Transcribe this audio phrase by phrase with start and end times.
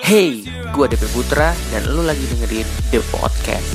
[0.00, 3.68] Hey, gue DP Putra dan lu lagi dengerin The Podcast.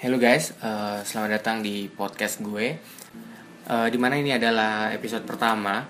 [0.00, 2.80] Halo guys, uh, selamat datang di podcast gue.
[3.68, 5.84] Uh, di mana ini adalah episode pertama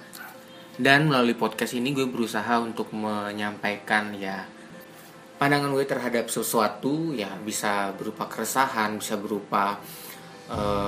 [0.75, 4.43] dan melalui podcast ini gue berusaha untuk menyampaikan ya
[5.39, 9.79] pandangan gue terhadap sesuatu ya bisa berupa keresahan, bisa berupa
[10.51, 10.84] uh,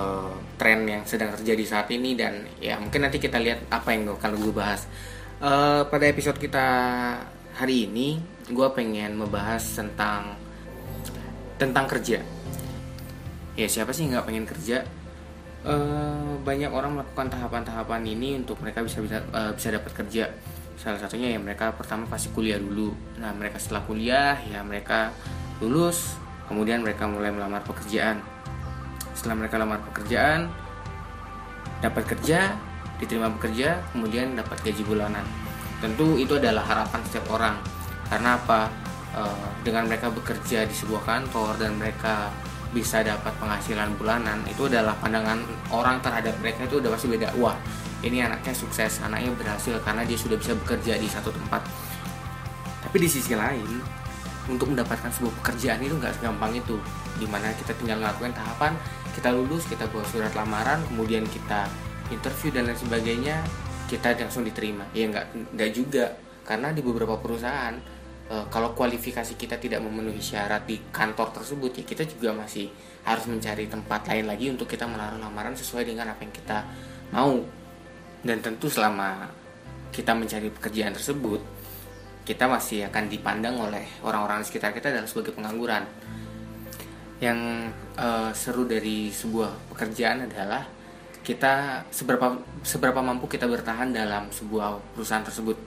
[0.76, 4.36] tren yang sedang terjadi saat ini dan ya mungkin nanti kita lihat apa yang akan
[4.36, 4.84] gue bahas.
[5.40, 6.66] Uh, pada episode kita
[7.56, 8.20] hari ini
[8.52, 10.36] gue pengen membahas tentang
[11.56, 12.20] tentang kerja.
[13.56, 14.84] Ya siapa sih nggak pengen kerja?
[15.64, 20.28] Uh, banyak orang melakukan tahapan-tahapan ini untuk mereka bisa bisa uh, bisa dapat kerja.
[20.76, 22.92] Salah satunya ya mereka pertama pasti kuliah dulu.
[23.16, 25.08] Nah mereka setelah kuliah ya mereka
[25.64, 26.20] lulus
[26.52, 28.20] kemudian mereka mulai melamar pekerjaan.
[29.16, 30.65] Setelah mereka lamar pekerjaan
[31.80, 32.56] dapat kerja
[32.96, 35.24] diterima bekerja kemudian dapat gaji bulanan.
[35.80, 37.56] Tentu itu adalah harapan setiap orang.
[38.08, 38.72] Karena apa?
[39.16, 42.28] Uh, dengan mereka bekerja di sebuah kantor dan mereka
[42.76, 45.40] bisa dapat penghasilan bulanan itu adalah pandangan
[45.72, 47.32] orang terhadap mereka itu udah pasti beda.
[47.40, 47.56] Wah
[48.04, 51.64] ini anaknya sukses anaknya berhasil karena dia sudah bisa bekerja di satu tempat.
[52.84, 53.80] Tapi di sisi lain
[54.46, 56.78] untuk mendapatkan sebuah pekerjaan itu nggak segampang itu.
[57.18, 58.74] Di mana kita tinggal ngelakuin tahapan
[59.16, 61.64] kita lulus kita bawa surat lamaran kemudian kita
[62.12, 63.40] interview dan lain sebagainya
[63.88, 64.84] kita langsung diterima.
[64.92, 66.12] Ya nggak nggak juga.
[66.46, 67.74] Karena di beberapa perusahaan
[68.30, 72.70] e, kalau kualifikasi kita tidak memenuhi syarat di kantor tersebut ya kita juga masih
[73.02, 76.58] harus mencari tempat lain lagi untuk kita menaruh lamaran sesuai dengan apa yang kita
[77.10, 77.40] mau.
[78.22, 79.26] Dan tentu selama
[79.90, 81.55] kita mencari pekerjaan tersebut
[82.26, 85.86] kita masih akan dipandang oleh orang-orang sekitar kita adalah sebagai pengangguran.
[87.22, 90.66] Yang e, seru dari sebuah pekerjaan adalah
[91.22, 95.58] kita seberapa seberapa mampu kita bertahan dalam sebuah perusahaan tersebut.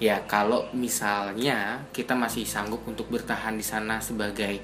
[0.00, 4.62] Ya kalau misalnya kita masih sanggup untuk bertahan di sana sebagai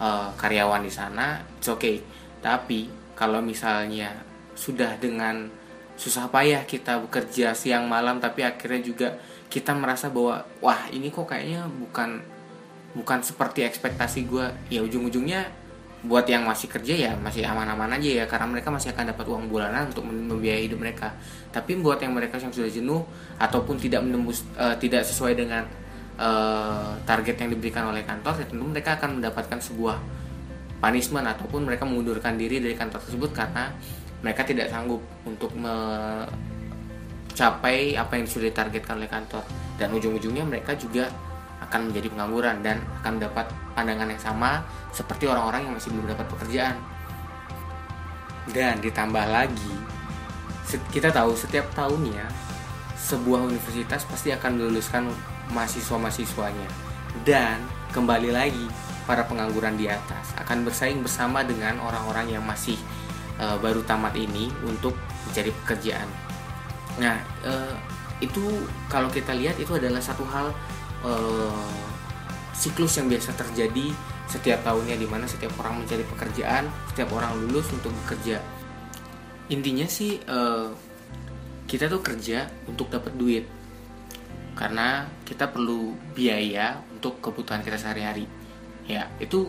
[0.00, 1.96] uh, karyawan di sana oke okay.
[2.40, 4.16] Tapi kalau misalnya
[4.56, 5.59] sudah dengan
[6.00, 9.08] susah payah kita bekerja siang malam tapi akhirnya juga
[9.52, 12.24] kita merasa bahwa wah ini kok kayaknya bukan
[12.96, 15.60] bukan seperti ekspektasi gue ya ujung-ujungnya
[16.00, 19.52] buat yang masih kerja ya masih aman-aman aja ya karena mereka masih akan dapat uang
[19.52, 21.12] bulanan untuk membiayai hidup mereka.
[21.52, 23.04] Tapi buat yang mereka yang sudah jenuh
[23.36, 25.68] ataupun tidak menembus uh, tidak sesuai dengan
[26.16, 30.00] uh, target yang diberikan oleh kantor ya tentu mereka akan mendapatkan sebuah
[30.80, 33.68] punishment ataupun mereka mengundurkan diri dari kantor tersebut karena
[34.20, 36.56] mereka tidak sanggup untuk mencapai
[37.96, 39.44] apa yang sudah ditargetkan oleh kantor
[39.80, 41.08] dan ujung-ujungnya mereka juga
[41.60, 46.26] akan menjadi pengangguran dan akan mendapat pandangan yang sama seperti orang-orang yang masih belum dapat
[46.36, 46.76] pekerjaan.
[48.50, 49.74] Dan ditambah lagi,
[50.90, 52.26] kita tahu setiap tahunnya
[52.96, 55.06] sebuah universitas pasti akan meluluskan
[55.54, 56.68] mahasiswa-mahasiswanya.
[57.22, 57.60] Dan
[57.94, 58.66] kembali lagi,
[59.04, 62.78] para pengangguran di atas akan bersaing bersama dengan orang-orang yang masih
[63.40, 64.94] uh, baru tamat ini untuk
[65.26, 66.06] mencari pekerjaan.
[67.00, 67.74] Nah, uh,
[68.20, 68.44] itu
[68.92, 70.52] kalau kita lihat itu adalah satu hal
[71.00, 71.80] uh,
[72.52, 73.96] siklus yang biasa terjadi
[74.28, 78.38] setiap tahunnya di mana setiap orang mencari pekerjaan, setiap orang lulus untuk bekerja.
[79.50, 80.70] Intinya sih uh,
[81.66, 83.48] kita tuh kerja untuk dapat duit
[84.54, 88.28] karena kita perlu biaya untuk kebutuhan kita sehari-hari.
[88.84, 89.48] Ya, itu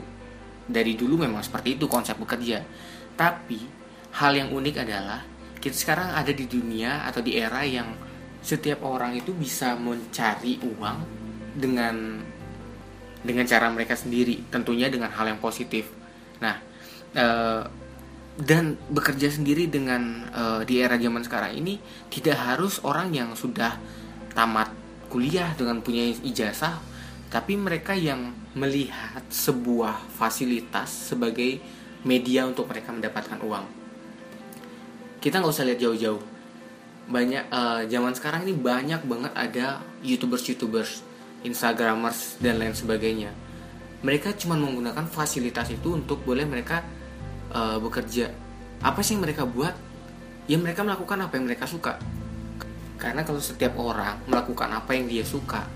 [0.65, 2.63] dari dulu memang seperti itu konsep bekerja.
[3.19, 3.80] Tapi
[4.11, 5.23] hal yang unik adalah
[5.61, 7.93] kita sekarang ada di dunia atau di era yang
[8.41, 10.97] setiap orang itu bisa mencari uang
[11.53, 12.17] dengan
[13.21, 15.85] dengan cara mereka sendiri, tentunya dengan hal yang positif.
[16.41, 16.57] Nah,
[17.13, 17.25] e,
[18.41, 21.77] dan bekerja sendiri dengan e, di era zaman sekarang ini
[22.09, 23.77] tidak harus orang yang sudah
[24.33, 24.73] tamat
[25.13, 26.81] kuliah dengan punya ijazah,
[27.29, 31.61] tapi mereka yang melihat sebuah fasilitas sebagai
[32.01, 33.80] media untuk mereka mendapatkan uang.
[35.21, 36.21] Kita nggak usah lihat jauh-jauh.
[37.05, 37.61] Banyak e,
[37.93, 41.05] zaman sekarang ini banyak banget ada youtubers-youtubers
[41.45, 43.29] instagramers dan lain sebagainya.
[44.01, 46.81] Mereka cuma menggunakan fasilitas itu untuk boleh mereka
[47.53, 48.33] uh, bekerja.
[48.81, 49.77] Apa sih yang mereka buat?
[50.49, 52.01] Ya mereka melakukan apa yang mereka suka.
[52.97, 55.69] Karena kalau setiap orang melakukan apa yang dia suka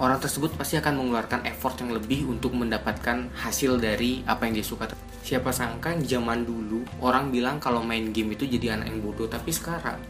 [0.00, 4.66] orang tersebut pasti akan mengeluarkan effort yang lebih untuk mendapatkan hasil dari apa yang dia
[4.66, 4.88] suka.
[5.22, 9.28] Siapa sangka zaman dulu orang bilang kalau main game itu jadi anak yang bodoh.
[9.28, 10.00] Tapi sekarang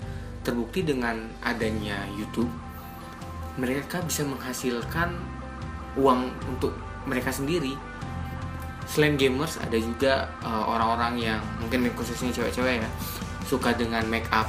[0.43, 2.51] terbukti dengan adanya YouTube
[3.61, 5.13] mereka bisa menghasilkan
[6.01, 6.73] uang untuk
[7.05, 7.77] mereka sendiri.
[8.89, 12.91] Selain gamers ada juga uh, orang-orang yang mungkin khususnya cewek-cewek ya
[13.47, 14.49] suka dengan make up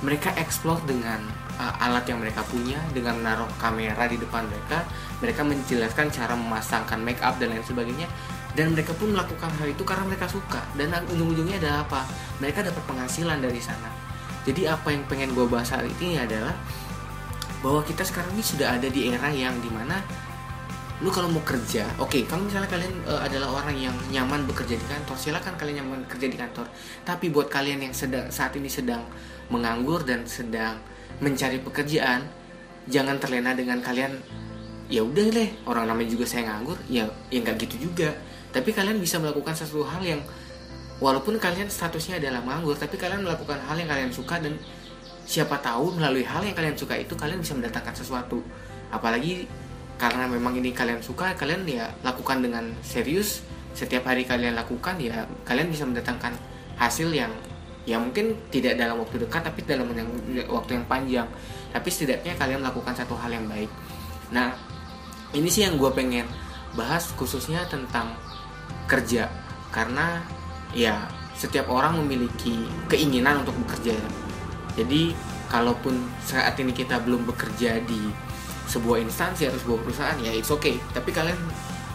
[0.00, 1.20] mereka explore dengan
[1.60, 4.84] uh, alat yang mereka punya dengan menaruh kamera di depan mereka
[5.20, 8.08] mereka menjelaskan cara memasangkan make up dan lain sebagainya
[8.58, 10.58] dan mereka pun melakukan hal itu karena mereka suka.
[10.74, 12.02] Dan ujung-ujungnya ada apa?
[12.42, 13.86] Mereka dapat penghasilan dari sana.
[14.42, 16.56] Jadi apa yang pengen gue bahas hari ini adalah
[17.60, 20.00] bahwa kita sekarang ini sudah ada di era yang di mana
[21.00, 24.76] lu kalau mau kerja, oke, okay, kalau misalnya kalian uh, adalah orang yang nyaman bekerja
[24.76, 26.68] di kantor, silakan kalian nyaman bekerja di kantor.
[27.08, 29.00] Tapi buat kalian yang sedang saat ini sedang
[29.48, 30.76] menganggur dan sedang
[31.24, 32.28] mencari pekerjaan,
[32.84, 34.12] jangan terlena dengan kalian
[34.92, 38.12] ya udah deh, orang namanya juga saya nganggur, ya ya nggak gitu juga.
[38.52, 40.20] Tapi kalian bisa melakukan sesuatu hal yang
[41.00, 44.52] walaupun kalian statusnya adalah menganggur, tapi kalian melakukan hal yang kalian suka dan
[45.24, 48.44] siapa tahu melalui hal yang kalian suka itu kalian bisa mendatangkan sesuatu.
[48.92, 49.48] Apalagi
[50.00, 53.44] karena memang ini kalian suka kalian ya lakukan dengan serius.
[53.76, 56.32] Setiap hari kalian lakukan ya kalian bisa mendatangkan
[56.80, 57.28] hasil yang
[57.84, 60.08] ya mungkin tidak dalam waktu dekat tapi dalam yang,
[60.48, 61.28] waktu yang panjang.
[61.68, 63.68] Tapi setidaknya kalian melakukan satu hal yang baik.
[64.32, 64.56] Nah
[65.36, 66.24] ini sih yang gue pengen
[66.72, 68.16] bahas khususnya tentang
[68.88, 69.28] kerja.
[69.68, 70.24] Karena
[70.72, 71.06] ya
[71.36, 74.00] setiap orang memiliki keinginan untuk bekerja.
[74.80, 75.12] Jadi
[75.52, 78.29] kalaupun saat ini kita belum bekerja di
[78.70, 80.78] sebuah instansi atau sebuah perusahaan ya it's okay.
[80.94, 81.36] Tapi kalian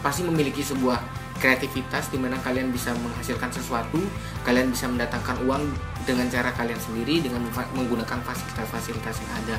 [0.04, 1.00] pasti memiliki sebuah
[1.40, 4.00] kreativitas di mana kalian bisa menghasilkan sesuatu
[4.44, 5.62] kalian bisa mendatangkan uang
[6.08, 9.56] dengan cara kalian sendiri dengan menggunakan fasilitas-fasilitas yang ada.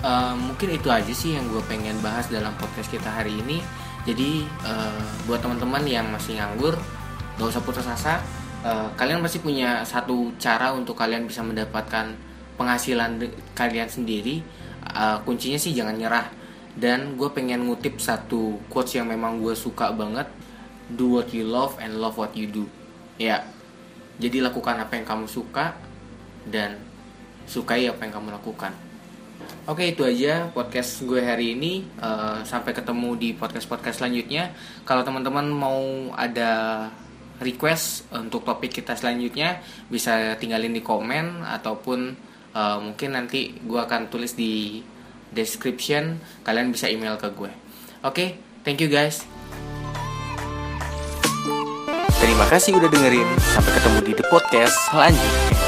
[0.00, 3.60] Uh, mungkin itu aja sih yang gue pengen bahas dalam podcast kita hari ini.
[4.08, 6.78] Jadi uh, buat teman-teman yang masih nganggur
[7.36, 8.22] gak usah putus asa.
[8.64, 12.12] Uh, kalian pasti punya satu cara untuk kalian bisa mendapatkan
[12.56, 13.16] penghasilan
[13.56, 14.44] kalian sendiri
[14.90, 16.26] uh, kuncinya sih jangan nyerah.
[16.70, 20.30] Dan gue pengen ngutip satu quotes yang memang gue suka banget.
[20.90, 22.66] Do what you love and love what you do.
[23.18, 23.46] Ya
[24.20, 25.72] jadi lakukan apa yang kamu suka
[26.44, 26.76] dan
[27.48, 28.76] sukai apa yang kamu lakukan.
[29.64, 31.88] Oke itu aja podcast gue hari ini.
[31.96, 34.52] Uh, Sampai ketemu di podcast-podcast selanjutnya.
[34.84, 36.86] Kalau teman-teman mau ada
[37.40, 42.12] request untuk topik kita selanjutnya Bisa tinggalin di komen Ataupun
[42.54, 44.82] uh, mungkin nanti gue akan tulis di
[45.30, 46.18] description.
[46.42, 47.50] Kalian bisa email ke gue.
[47.50, 47.54] Oke
[48.02, 48.28] okay,
[48.66, 49.26] thank you guys.
[52.20, 53.28] Terima kasih udah dengerin.
[53.40, 55.59] Sampai ketemu di the podcast selanjutnya